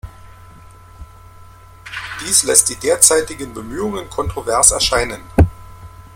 Dies 2.21 2.41
lässt 2.41 2.69
die 2.69 2.75
derzeitigen 2.75 3.53
Bemühungen 3.53 4.09
kontrovers 4.09 4.71
erscheinen. 4.71 5.21